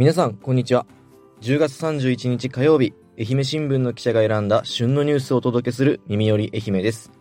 [0.00, 0.86] 皆さんこんにちは。
[1.42, 7.12] 10月31日火曜日愛媛新聞の記者が選んだ旬のニュースをお届けする耳より愛媛です。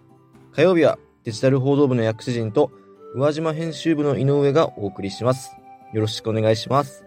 [0.53, 2.71] 火曜日はデジタル報道部の薬師陣と
[3.15, 5.57] 宇和島編集部の井上がお送りします。
[5.93, 7.03] よろしくお願いします。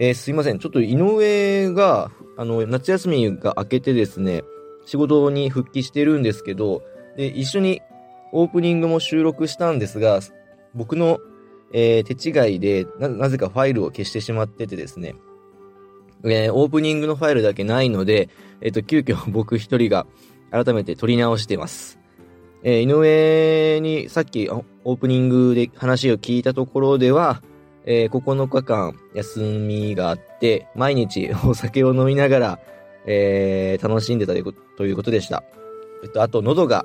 [0.00, 0.58] えー、すいません。
[0.58, 4.44] ちょっと井上があの夏休みが明けてですね
[4.86, 6.80] 仕事に復帰してるんですけど
[7.18, 7.82] で一緒に
[8.32, 10.20] オープニングも収録したんですが
[10.74, 11.18] 僕の
[11.76, 15.16] えー、手違いでな、なぜかファイルを消してしまっててですね、
[16.22, 18.28] えー、オープニングのファイルだけないので、
[18.60, 20.06] えっ、ー、と、急遽僕一人が
[20.52, 21.98] 改めて撮り直してます。
[22.62, 27.42] え、井上にさっきオープニングで話を聞いたところでは、
[27.84, 32.58] え、9日間休みがあって、毎日お酒を飲みながら、
[33.04, 35.42] え、楽しんでたということでした。
[36.04, 36.84] えっと、あと、喉が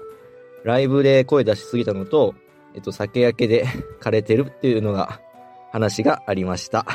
[0.64, 2.34] ライブで声出しすぎたのと、
[2.76, 3.66] えっと、酒焼けで
[4.02, 5.22] 枯れてるっていうのが、
[5.72, 6.86] 話がありました。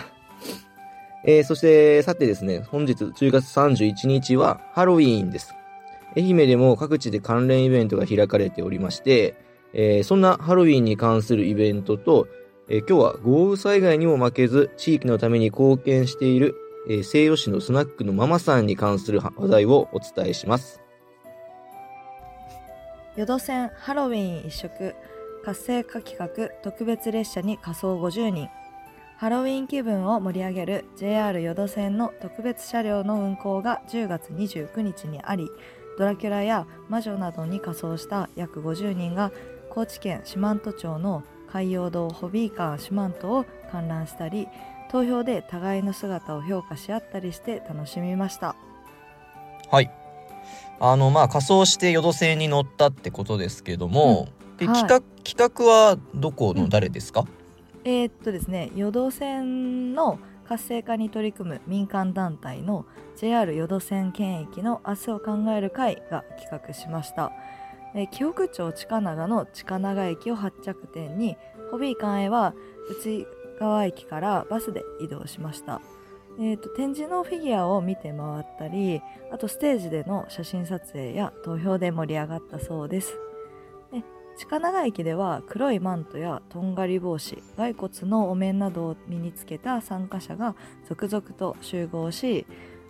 [1.25, 5.55] えー、そして、さてですね、本日10月31日はハロウィーンです。
[6.17, 9.35] 愛媛でも各地で関連イベントが開かれておりまして、
[9.73, 12.29] えー、そんなハロウィーンに関するイベントと、
[12.69, 16.55] えー、今日は豪雨災害にも負けず地域のために貢献している、
[16.89, 20.81] え、西予市のスナックのママさんに関する話題をお伝えします。
[23.17, 24.95] 淀線ハロウィーン一色
[25.45, 28.49] 活性化企画特別列車に仮装50人。
[29.17, 35.49] ハロウィン気分を盛り上げる JR 淀線の特別車両の運行が10月29日にあり
[35.99, 39.31] ドラキュラや魔女などに仮装した約50人が
[39.71, 44.49] 高知県四万十町の海洋堂ホビーカー四万十を観覧したり
[44.91, 48.57] 投票で互いの姿を評価し合ったりして楽しみました。
[49.71, 49.91] はい。
[50.81, 54.57] あのまあ仮装して淀線に乗ったってことですけども、うん。
[54.59, 62.85] で、はい、企画企画はどこの誰ですか、うん、えー、っとですね淀線の活性化に取り組む民間団体の
[63.17, 67.33] JR 淀線県域の明日を考える会が企画しました、
[67.95, 71.37] えー、紀北町近長の近長駅を発着点に
[71.71, 72.55] ホビー館へは
[73.01, 73.27] 内
[73.59, 75.81] 川駅からバスで移動しました。
[76.39, 79.01] えーと展示のフィギュアを見て回ったり
[79.33, 83.17] あとステージでの写真撮影や投票で盛り上がったそうです
[84.37, 90.55] 近長駅では黒いマントやとんがり帽子骸骨のお面などを身につけた参加者が
[90.89, 92.47] 続々と集合し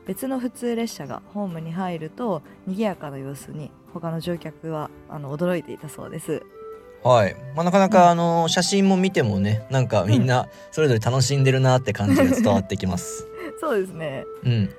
[0.07, 6.43] 別の普通列車がホームに入ると賑やかな様子に他の乗客はあの驚いていたそうです。
[7.03, 13.27] はい、まあ、なかなか、あの写真も見てもねなんかみんなそれぞれ楽しんでるなって感じが伝わってきます。
[13.61, 14.71] そうですね、うん、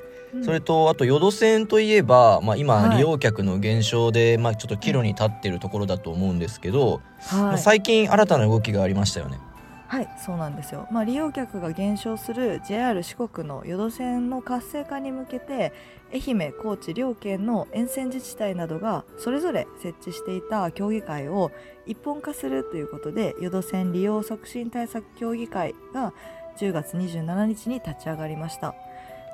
[0.43, 9.39] それとあと淀線といえば、まあ、今利用客の減少で、まあ、ちょっと岐路に立っているところだと思うんですけど、はい、最近新たな動きがありましたよね。
[9.87, 15.73] はいそうなんですよ、まあ、利用客が減少する JR 四国の淀線の活性化に向けて
[16.11, 21.51] 愛媛高知両県の沿線自治体などがそれぞれ設置していた協議会を
[21.85, 26.13] 一本化するということで淀線利用促進対策協議会が
[26.57, 28.73] 10月27日に立ち上がりました。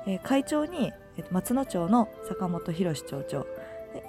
[0.06, 3.46] えー、会長に、えー、松野町の坂本博町長。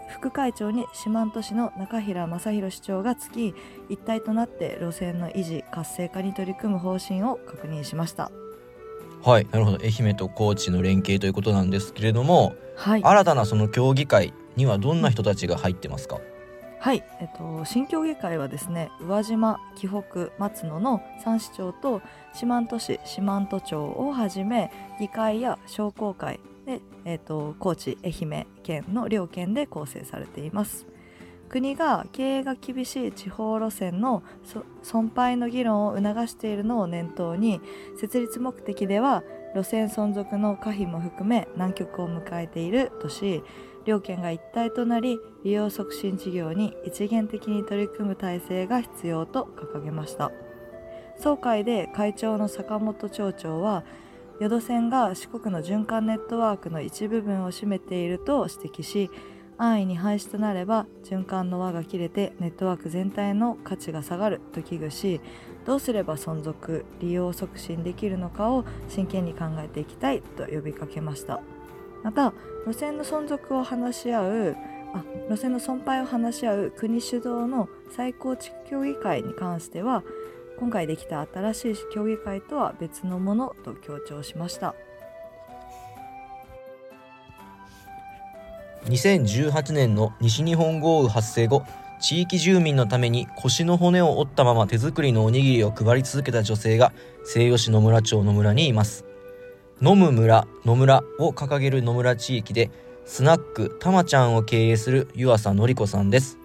[0.09, 3.53] 副会長に四万十市の中平正弘市長がつき
[3.89, 8.31] 一体となって路線の維持活性化に取り組む方針を確認しました。
[9.23, 9.79] はいなるほど。
[9.81, 16.19] 愛媛と高知の連携ということなんですけれども、はい、新たなその協議会にはどんな人たちが入ってますか、
[16.83, 22.01] はい、えっと、新協議会はですね宇和島紀北松野の3市町と
[22.33, 30.85] 四万十市四万十町をはじめ議会や商工会で、えっと、高知愛媛県の両県で構成されています。
[31.47, 34.21] 国が経営が厳しい地方路線の
[34.81, 37.61] 損廃の議論を促しているのを念頭に
[37.97, 39.23] 設立目的では
[39.55, 43.41] 路線存続の可否も含め難局を迎えているとし
[43.85, 50.31] 両県が一体となり利用促進事業に一元的に取り組む体制が必要と掲げました
[51.17, 53.83] 総会で会長の坂本町長は
[54.39, 59.11] 淀線が四国の循環ネットワークの一部分を占めていると指摘し
[59.57, 65.21] 安易に廃止となれば循環の輪が切れてネットワーク全体の価値が下がると危惧し
[65.65, 71.41] どうすれば存続利用促進できるのかを真剣に考えていきたいと呼びかけました。
[72.03, 72.33] また
[72.67, 74.57] 路線の存続を話し合う
[74.93, 80.03] あ路線の損廃を話し合う国主導の再構築協議会に関しては
[80.59, 84.75] 今回できた新しい協議会とは別のものと強調しました。
[88.85, 91.63] 2018年の西日本豪雨発生後
[92.01, 96.91] 地域住民のために腰の骨を折ったまま手作りのおにぎりを配り続けた女性が
[97.23, 99.12] 西予市の村町の村にいます。
[99.85, 102.71] 飲む村野村を掲げる野村地域で
[103.03, 106.37] スナックたまちゃんを経営する湯浅のり子さんです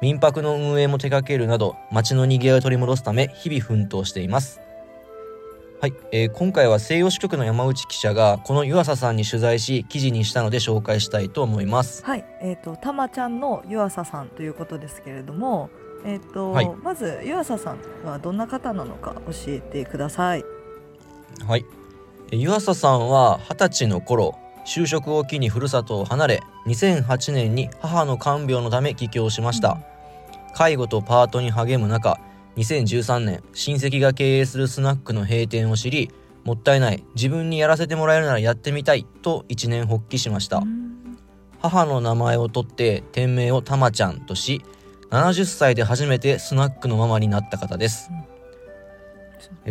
[0.00, 4.58] 民泊の運営も手掛けるなど街の賑わいを取り戻すため日々奮闘しています
[5.82, 15.68] はい、えー今回は西洋支局の山内記者がこの湯浅さんに取材し記事にしたので紹介したいと思いますはい、えっ、とたまちゃんの湯浅さんということですけれども、
[16.06, 20.44] えっ、と、はいまず湯浅さんはどんな方なのか教えてください。
[21.46, 21.66] はい。
[22.32, 29.78] え湯浅さんは二十歳の頃、就職を機にふるさとを離れ、2008年に母の看病のため帰郷しました。
[30.54, 32.18] 介護とパートに励む中、
[32.56, 36.10] 2013年、親戚が経営するスナックの閉店を知り、
[36.44, 40.58] もったいない、自分にやらせてもらえるならやってみたいと一年発起しました。
[40.58, 40.82] うん
[41.62, 44.62] 母の名前を取って店名をたまちゃんとし
[45.10, 48.41] 70歳で初めてスナックのママになった方です、えー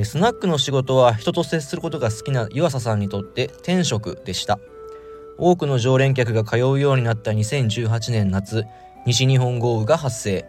[0.04, 4.60] スナックの仕事は人と接することが好きな湯浅さんにとって天職でした。
[5.38, 8.66] 多くの常連客が通うようになった2018年夏
[9.06, 10.46] 西日本豪雨が発生。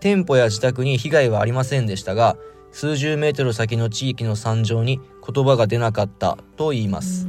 [0.00, 2.36] 店舗や自宅に被害はありませんでしたが
[2.70, 7.26] 数十メートル先の地域の惨状に言葉が出なかったと言います、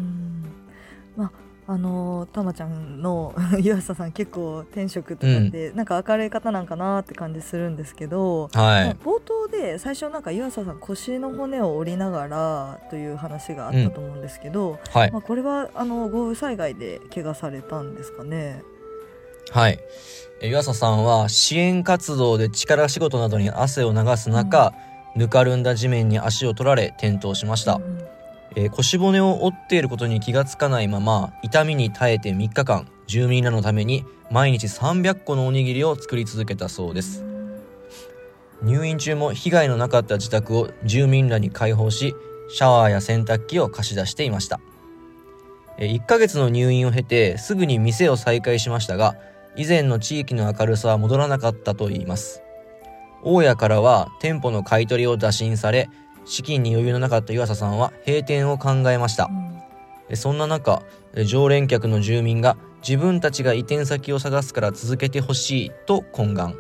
[1.69, 15.11] ああのたまちゃんの 湯浅さん結構天職とかって、なんか明るい方なんかなって感じするんですけど、はまあい冒頭で最初なんか湯浅さん腰の骨を折りながらという話があったと思うんですけど、はい。
[15.11, 18.63] まあ、これはあの豪雨災害で怪我されたんですかね？
[19.51, 19.79] はい。
[20.41, 24.73] え湯浅さんは支援活動で力仕事などに汗を流す中、
[25.15, 28.18] ぬかるんだ地面に足を取られ転倒しました、うん
[28.55, 37.25] えー腰骨を折っていることに気がつかないまま痛みに耐えて3日間住民らのために毎日300個のおにぎりを作り続けたそうです。
[38.61, 42.13] 入院中も被害のなかった自宅を住民らに開放し
[42.49, 44.59] シャワーや洗濯機を貸し出していました。
[45.77, 49.15] 1ヶ月の入院を経てすぐに店を再開しましたが
[49.55, 52.41] 以前の地域の明るさは戻らなかったといいます。
[53.23, 55.89] 大家からは店舗の買い取りを打診され
[56.29, 59.25] 資金に余裕のなかった湯浅さんは閉店を考えました。
[59.25, 59.61] うん。
[60.09, 60.83] えそんな中
[61.15, 62.55] え常連客の住民が
[62.87, 66.55] 自分たちが移転先を探すから続けてほしいと懇願。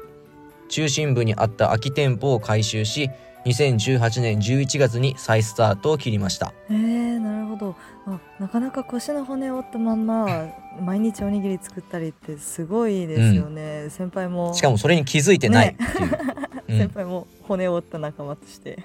[0.69, 3.09] 中心部にあった空き店舗を改修し
[3.45, 6.51] 2018年11月に再スタートを切りました。
[6.69, 7.75] えー、なるほど。
[8.07, 10.47] あなかなか腰の骨を折ったまんま
[10.81, 14.53] 毎日おにぎり作ったりってすごいですよね、先輩も。
[14.55, 16.28] しかもそれに気づいてないっていう、うん
[16.77, 18.77] 先輩も骨を折った仲間として。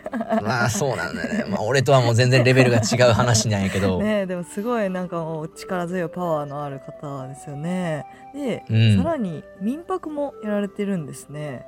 [0.42, 8.06] まあそうなんだよね、まあ、俺とはもう全然レベルが違う話なんやけど、 ねでもすごいなんかもう力強いパワーのある方ですよね。
[8.34, 8.96] で、うん。
[8.96, 11.66] さらに民泊もやられてるんですね。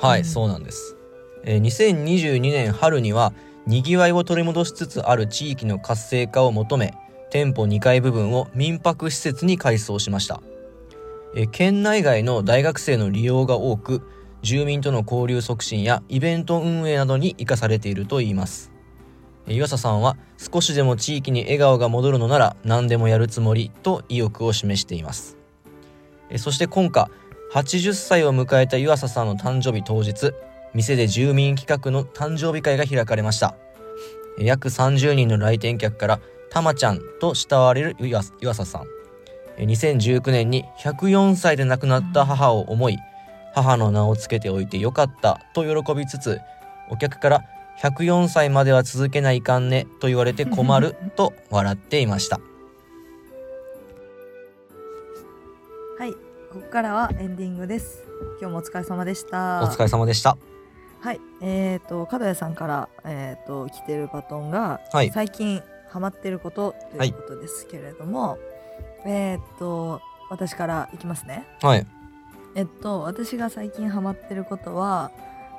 [0.00, 0.24] はい、うん。
[0.24, 0.96] そうなんです、
[1.44, 3.32] えー2022年春には
[3.66, 6.94] にぎわいを取り戻しつつある地域の活性化を求め
[7.30, 10.40] 店舗2階部分を民泊施設に改装しました、
[11.34, 14.02] えー県内外の大学生の利用が多く
[14.46, 18.70] 住民との交流促進やイベント運営などに生かされているといいます。
[19.48, 25.36] え岩佐さんは少しでも地域に笑顔が戻るのなら何でもやるつもりと意欲を示しています。
[26.36, 27.10] そして今夏
[27.54, 30.32] 80歳を迎えた湯浅さんの誕生日当日
[30.74, 33.56] 店で住民企画の誕生日会が開かれました。
[34.38, 38.84] 約30人の来店客からたまちゃんと慕われる湯浅さん。
[39.58, 42.98] 2019年に104歳で亡くなった母を思い
[43.56, 46.40] 母の名を付けておいてよかったと喜びつつ
[46.90, 47.44] お客から
[47.80, 52.38] 104歳までは続けないかんねと言われて困ると笑っていました。
[55.98, 56.12] はい
[56.52, 58.04] ここからはエンディングです。
[58.40, 59.62] 今日もお疲れ様でした。
[59.64, 60.36] お疲れ様でした。
[61.00, 65.10] はいえー、と角谷さんから、えー、と来てるバトンが、はい。
[65.10, 68.38] 最近ハマってることということですけれども、
[69.06, 71.46] えっ、と私からいきますね。
[71.62, 71.86] はい
[72.56, 75.12] えっと私が最近ハマってることは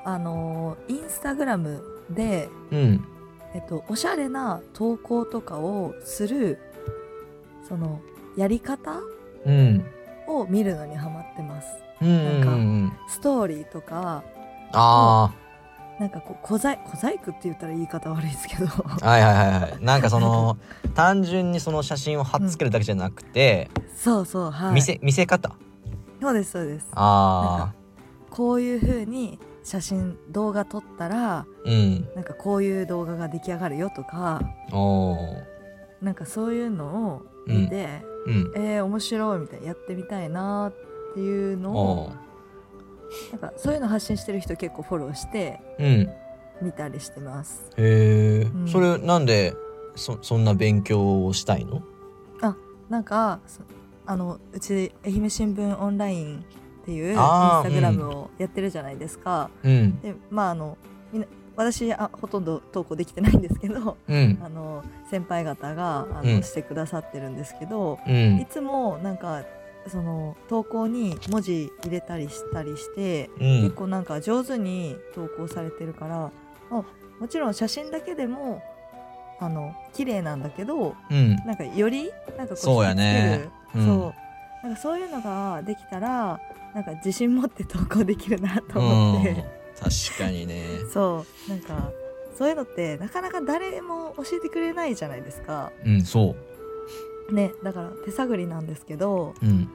[0.04, 3.06] あのインスタグラムでうん。
[3.54, 6.60] えっとおしゃれな投稿とかをする
[7.68, 8.02] その
[8.36, 9.00] やり方
[9.46, 9.86] うん。
[10.28, 11.68] を見るのにハマってます。
[12.02, 12.50] うんうんう
[12.88, 14.24] んストーリーとか
[14.74, 15.34] あ
[16.00, 18.68] なんかこう小細小細工って言ったら言い方悪いですけど。
[18.68, 19.84] あはいはいはいはい。
[19.84, 20.58] なんかその
[20.94, 24.74] 単純にその写真を貼っつけるだけじゃなくて、そうそうはい。
[24.74, 25.56] 見せ見せ方
[26.20, 26.88] そうですそうです。
[26.94, 27.74] あ
[28.30, 32.08] こういう風に写真動画撮ったらあうん。
[32.16, 34.42] なんかこういう動画が出来上がるよとか
[36.02, 38.52] なんかそういうのを見て、うん。
[38.56, 40.74] えー、面白いみたいなやってみたいなっ
[41.14, 41.76] ていうのお
[42.08, 42.12] を
[43.32, 45.62] なんかそういうの発信してる人結構フォローして
[46.62, 47.72] 見たりしてます。
[47.78, 48.68] へえ、うん。
[48.68, 49.54] それなんで
[49.96, 51.82] そそんな勉強をしたいの？
[52.90, 53.62] なんかそ
[54.08, 59.50] あのうち愛媛新聞オンラインっていうインスタグラムをやってるじゃないですか。
[59.62, 60.00] うん。
[60.00, 60.78] でまああの
[61.12, 64.40] みんな私あほとんど投稿できてないんですけどうん。
[64.42, 66.44] あの先輩方があの、うん。
[66.44, 69.44] してくださってるんですけどういんつもなんか
[69.88, 73.64] その投稿に文字入れたりしたりして、うん。
[73.64, 76.32] 結構なんか上手に投稿されてるから
[76.72, 76.84] あ
[77.20, 78.64] もちろん写真だけでも
[79.40, 81.36] あの綺麗なんだけどうん。
[81.46, 83.86] なんかよりなんかこうそうやねうん。
[83.86, 84.14] そ
[84.64, 84.68] う。
[84.68, 86.40] なんかそういうのができたら
[86.74, 89.36] なんか自信持って投稿できるなと思って、うん。
[89.36, 90.64] 確かにね。
[90.92, 91.50] そう。
[91.50, 91.92] なんか
[92.38, 95.72] そういうのってなかなか誰も教えてくれないじゃないですか。
[95.86, 96.36] うんそ
[97.32, 97.34] う。
[97.34, 99.70] ねだから手探りなんですけどうん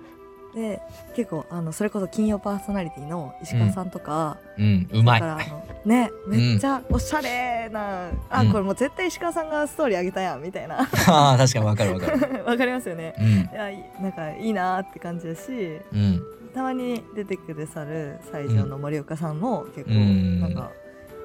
[0.54, 0.80] で
[1.16, 5.20] 結構あのそれこそ金曜パーソナリティの石川さんとか、うんうまい。
[5.20, 8.52] だからあのねめっちゃおしゃれな、あうん。
[8.52, 10.80] これもう絶対石川さんがストーリーあげたやんみたいな。
[11.08, 12.44] あー確かにわかるわかる。
[12.44, 13.14] わかりますよね。
[13.18, 13.26] うん。
[13.26, 16.22] いやいなんかいいなーって感じだしうん。
[16.54, 20.40] たまに出てくださる西条の森岡さんも結構うん。
[20.40, 20.70] なんか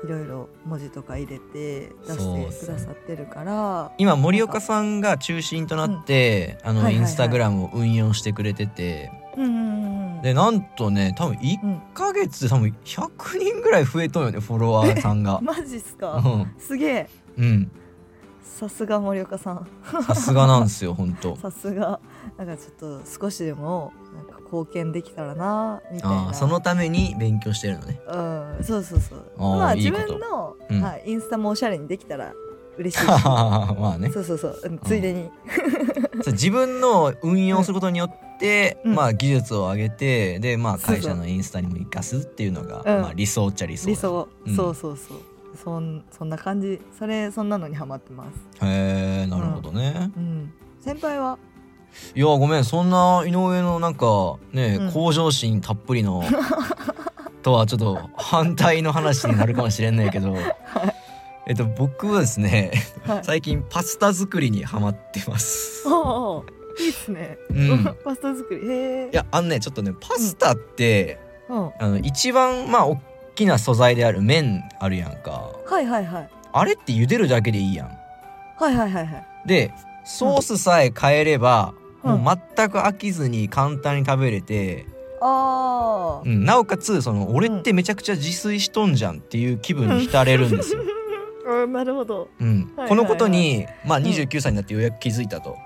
[0.03, 3.91] いろいろ文字とか入れて出してくださってるから。
[3.97, 7.01] 今森岡さんが中心となって、あの、はいはいはい。
[7.01, 9.11] インスタグラムを運用してくれてて。
[9.35, 9.51] うんうん
[9.81, 11.81] うんでなんとね多分1うん。
[11.93, 15.39] ヶ月で多分100人ぐらい増えとんよねフォロワーさんが。
[15.45, 16.53] マジっすうかん。
[16.57, 17.09] すげえ。
[17.37, 17.71] うん。
[18.41, 19.67] さすが森岡さん。
[20.03, 21.99] さすがなんですよ本当さすが。
[22.35, 26.33] なんかちょっと少しでもなんか貢献できたらなみたいな。
[26.33, 28.01] そのために勉強してるのね。
[28.07, 28.17] う
[28.61, 29.23] んそうそうそう。
[29.37, 30.81] まあ自分の、うん。
[30.81, 32.33] はい、インスタもおしゃれにできたら
[32.77, 33.07] 嬉しいし。
[33.07, 34.09] まあね。
[34.11, 34.59] そうそうそう。
[34.63, 35.29] うんついでに。
[36.23, 38.95] そう自分の運用することによって、うん。
[38.95, 43.01] まあ技術を上げてでまあ会社のインスタにも生かすっていうのがうん。
[43.03, 44.55] まあ、理想っちゃ理想だ理想、うん。
[44.55, 45.17] そうそうそう。
[45.63, 46.81] そんそんな感じ。
[46.97, 48.65] それそんなのにハマってます。
[48.65, 50.53] へえなるほどね、うん。
[50.79, 51.37] 先輩は？
[52.15, 54.91] いやごめんそんな井上のなんかね、うん。
[54.91, 56.23] 向上心たっぷりの
[57.43, 60.35] とはちょっと反対の話になるかもしれないけど、
[61.45, 62.71] えっと僕はですね
[63.05, 63.19] はい。
[63.23, 65.87] 最近パスタ作りにハマってます。
[65.87, 66.43] お
[66.79, 67.83] いいっすね、うん。
[68.03, 68.67] パスタ作り。
[68.67, 71.71] へえいやあのねちょっとねパスタって、うん。
[71.79, 73.01] あの一番まあ大
[73.35, 75.51] きな素材である麺あるやんか。
[75.65, 76.29] はいはいはい。
[76.51, 77.87] あれって茹でるだけでいいやん。
[78.57, 79.25] はいはいはいはい。
[79.45, 79.71] で
[80.03, 84.85] ソースさえ変えれば、うんもう全く飽きずに簡単に食べれて、
[85.21, 90.81] あうん、なおかつその俺ってめちゃくちゃ自炊しとんじゃんっていう気分に浸れるんですよ。
[91.47, 92.29] あ、うん、なるほど。
[92.39, 92.71] うん。
[92.75, 94.05] はいこのことに、まあうん。
[94.05, 95.57] 29歳になってようやく気づいたと、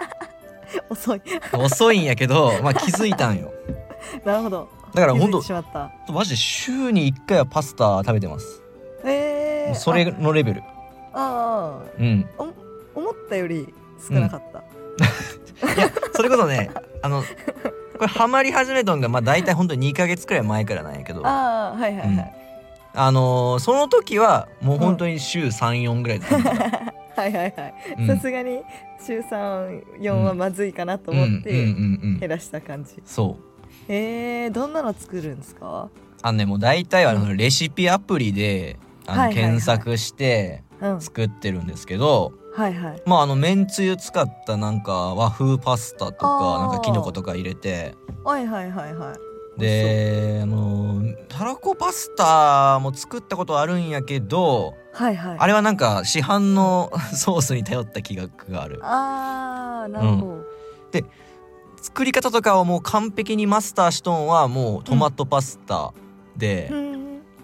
[0.88, 1.22] 遅い。
[1.52, 3.52] 遅いんやけど、まあ、気づいたんよ。
[4.24, 4.68] なるほど。
[4.94, 6.12] だからほんと気づいてしまった。
[6.12, 8.62] マジで週に1回はパスタ食べてます。
[9.04, 10.62] へえそれのレベル。
[11.12, 12.26] ああうん。
[12.94, 13.72] 思ったより
[14.06, 14.62] 少なかった、
[15.76, 16.70] いやそれこそね
[17.02, 17.26] あのこ
[18.00, 21.26] れハマり始めたんがまあ大体ほんと2ヶ月くらい前からなんやけど。
[21.26, 22.34] あああはいはいはい、
[23.12, 26.64] のーその時はもう本当に週34ぐらいで食べてた、
[27.22, 27.74] はいはいはい。
[27.98, 28.06] うん。
[28.06, 28.62] さすがに
[29.06, 33.92] 週34はまずいかなと思ってうんうんうんうん減らした感じ、そう。
[33.92, 35.88] へえどんなの作るんですか？
[36.22, 41.00] あのねもう大体はあのレシピアプリであの検索してうん。
[41.00, 43.02] 作ってるんですけど、はいはい。
[43.06, 47.94] まああのめんつゆ使ったなんか和風パスタとかなんかきのことか入れて。
[48.24, 49.60] はいはいはいはい。
[49.60, 55.36] であのたらこパスタも作ったことあるんやけどはいはい。
[55.38, 58.80] あれはなんか市販の ソースに頼った気ががある。
[58.82, 60.44] あーなるほど、
[61.80, 65.92] 作り方とかをもう完璧にマスターしとんはもうトマトパスタ
[66.36, 66.92] でう、ん、うん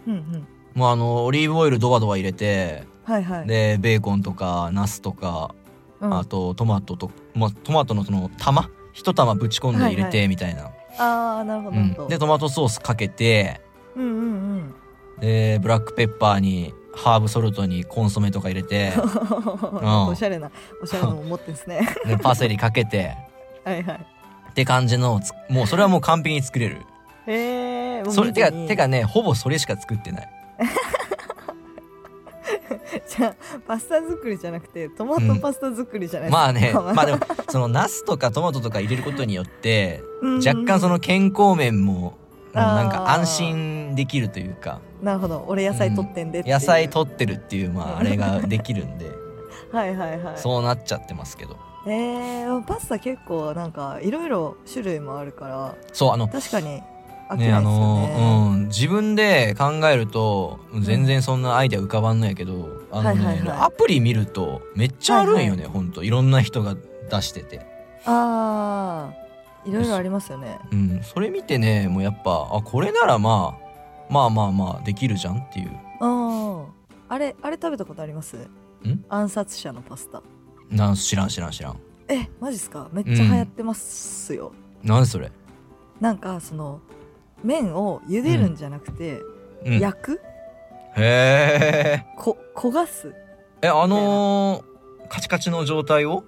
[0.07, 0.49] うん。
[0.75, 3.47] もうあのオリーブオイルドバドバ入れてはいはい。
[3.47, 5.55] でベーコンとかナスとか
[6.01, 6.19] うん。
[6.19, 8.69] あとトマトと、まあ、トマトのその玉？
[8.93, 11.83] 一玉ぶち込んで入れはいてみたいな、あーなるほどうん。
[11.83, 13.61] なるほど、でトマトソースかけて
[13.95, 14.15] うんうんう
[14.63, 14.75] ん。
[15.21, 18.93] でブラックペッパーにハーブソルトにコンソメとか入れて。
[20.09, 20.51] おしゃれな
[20.83, 21.87] おしゃれなの持ってんですね。
[22.07, 23.17] でパセリかけて。
[23.65, 24.07] はいはい。
[24.51, 25.21] って感じの
[25.51, 26.79] もうそれはもう完璧に作れる。
[27.27, 30.29] へえそれてかてかねほぼそれしか作ってない
[33.17, 36.73] じゃあパスタ作りじゃなくてトマトパスタ作りじゃないですか、まあね。
[36.95, 40.39] まあでもそのナスとかトマトとか入れることによってうん。
[40.39, 42.15] 若干その健康面も
[42.53, 44.81] なんか安心できるというか。
[45.03, 45.45] なるほど。
[45.47, 46.45] 俺野菜取ってんでう。
[46.47, 49.11] 野菜取ってるっていうまああれができるんで。
[49.73, 50.39] はいはいはい。
[50.39, 51.57] そうなっちゃってますけど。
[51.87, 56.83] えー、パスタ結構なんかいろいろ種類もあるからそうあの確かに
[57.29, 57.53] 飽きね。
[57.53, 58.67] あのうん。
[58.67, 63.59] 自分で考えると全然そんなアイデア浮かばんのやけど、あのね、はいはいはい。
[63.61, 66.03] アプリ見るとめっちゃあるんよね、はいほんと。
[66.03, 66.77] いろんな人が
[67.11, 67.67] 出してて。
[68.05, 69.71] あー。
[69.71, 70.59] いろいろありますよね。
[70.71, 71.01] うん。
[71.03, 73.59] それ見てねもうやっぱあこれならま
[74.09, 75.71] あまあまあまあできるじゃんっていう。
[76.01, 76.67] あ
[77.09, 78.37] ああれあれ食べたことあります？
[79.09, 80.23] 暗殺者のパスタ。
[80.71, 81.81] なん知らん知らん知らん。
[82.09, 82.89] えマジっすか？
[82.93, 84.53] めっちゃ流行ってますよ、
[84.85, 85.33] なんそれ？
[86.01, 86.81] なんかその
[87.43, 89.21] 麺を茹でるんじゃなくて、
[89.65, 89.79] うん。
[89.81, 90.21] 焼く？
[90.97, 93.15] へえこ焦がす？
[93.63, 96.25] えあのー、カチカチの状態を？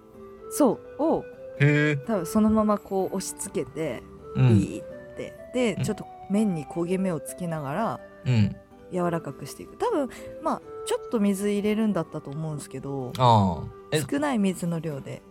[0.50, 1.02] そう。
[1.02, 1.24] を
[1.60, 4.02] へえ多分そのままこう押し付けて、
[4.36, 4.56] うん。
[4.58, 4.82] いいっ
[5.16, 5.34] て。
[5.54, 5.84] でうん。
[5.84, 8.56] ちょっと麺に焦げ目をつけながらうん。
[8.92, 9.76] 柔らかくしていく。
[9.76, 10.08] 多分
[10.42, 13.62] まあちょっと水入れるんだったと思うんですけどあ
[14.10, 15.22] 少ない水の量で。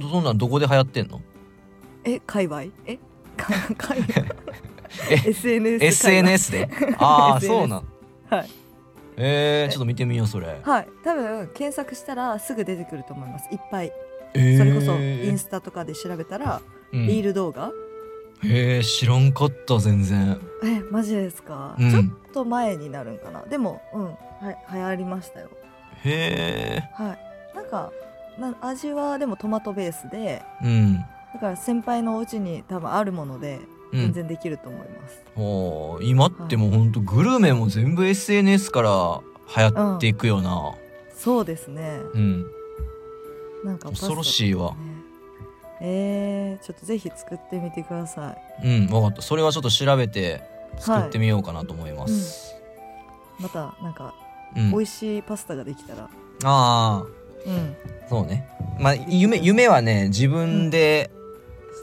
[0.00, 1.20] そそんなんどこで流行ってんの？
[2.04, 2.62] え界隈？
[2.86, 2.98] え？
[3.36, 4.26] か 界隈。
[5.10, 6.68] え SNS SNS で？
[6.98, 7.84] ああ そうなん。
[8.30, 8.50] はい
[9.16, 10.60] えー、ちょっと見てみようそれ。
[10.62, 10.88] はい。
[11.04, 13.48] 多分検索したらすぐ出てくると思います。
[13.52, 13.92] いっぱい。
[14.34, 16.60] えー、それこそインスタとかで調べたら、
[16.92, 17.06] うん。
[17.06, 17.70] リール動画。
[18.42, 20.38] へえ知らんかった全然。
[20.64, 21.90] えマジですか、うん。
[21.90, 23.42] ちょっと前になるんかな。
[23.42, 24.04] でもうん。
[24.04, 25.48] は流行りましたよ。
[26.04, 27.56] へえはい。
[27.56, 27.92] なんか
[28.38, 31.04] な味はでもトマトベースでうん。
[31.34, 39.20] だから先輩のお家に多分あるものでうん全然できると思います、おー今ってもうほんとグルメも全部 SNS から
[39.56, 40.74] 流行っていくよな。
[41.16, 42.00] そうですね。
[42.14, 42.46] うん、
[43.64, 44.72] なんかパスタ恐ろしいわ。
[44.72, 44.76] ね
[45.80, 48.66] えー、ちょっとぜひ作ってみてください。
[48.66, 49.22] うん分かった。
[49.22, 50.42] それはちょっと調べて
[50.78, 52.54] 作ってみようかなと思います、
[53.38, 54.14] またなんか
[54.56, 54.70] うん。
[54.70, 56.04] 美味しいパスタができたら。
[56.04, 56.08] あ
[56.44, 57.04] あ
[57.46, 57.76] うん。
[58.08, 58.48] そうね。
[58.80, 61.10] まあ夢夢はね自分で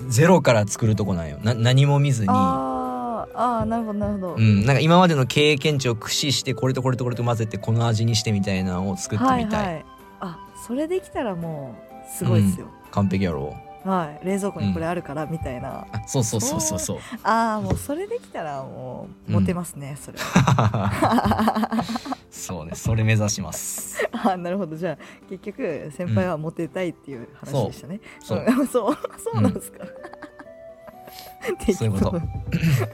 [0.07, 1.37] ゼロから作るとこなんよ。
[1.43, 2.27] な何も見ずに。
[2.29, 9.85] あーあーなるほどなるほど、うん、なんか今までの経験値を駆使してこれとこれとこれと混ぜてこの味にしてみたいなのを作ってみたい、はいはい。
[10.21, 11.75] あそれできたらも
[12.07, 13.55] うすごいですよ、完璧やろ。
[13.85, 14.25] はい。
[14.25, 16.97] 冷蔵庫にこれあるからみたいな、あそうそうそうそうそう。
[17.23, 21.71] ああもうそれできたらもううんモテますね、それは
[22.41, 24.03] そうねそれ目指します。
[24.11, 24.75] あーなるほど。
[24.75, 24.97] じゃあ
[25.29, 28.39] 結局先輩はモテたいっていう話でしたね、そう。
[28.39, 28.63] う。
[28.63, 28.67] ん。
[28.67, 28.95] そう。
[29.17, 29.85] そうなんですか、
[31.77, 32.21] そういうこと。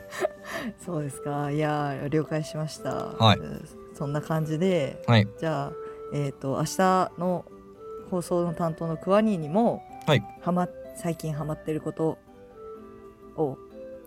[0.86, 1.50] そうですか。
[1.52, 2.94] いやー了解しました。
[2.94, 3.40] はい。
[3.40, 5.28] うんそんな感じではい。
[5.40, 5.72] じゃあ
[6.14, 7.46] えっ、と明日の
[8.12, 10.24] 放送の担当のクワニーにも、はい。
[10.42, 12.18] はま最近ハマってること
[13.36, 13.58] を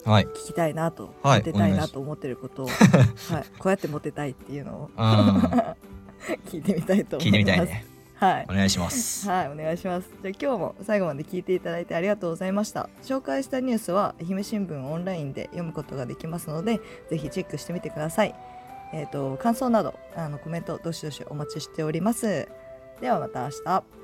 [0.05, 2.77] はい聞きたいなと、はいモテたいなと思ってることを、 はい、
[3.59, 5.81] こうやってモテたいっていうのを うん
[6.47, 7.27] 聞いてみたいと思います。
[7.27, 8.53] 聞いてみたいねはいお。
[8.53, 10.11] 願いしますはい、お願いします。
[10.23, 12.91] じゃあ今日も最後まで聞いていただいてありがとうございました。
[13.03, 18.35] 紹介したニュースは愛媛新聞オンラインで読むことができますので、ぜひチェックしてみてください。
[18.93, 22.49] えっ、と感想などあのコメントどしどしお待ちしております。
[23.01, 24.00] ではまた明日。